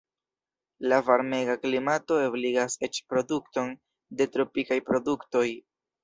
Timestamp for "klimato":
1.65-2.17